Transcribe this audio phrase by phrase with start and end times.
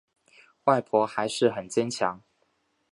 [0.63, 2.23] 外婆还是很坚强